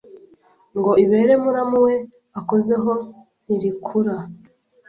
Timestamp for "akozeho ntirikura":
2.39-4.15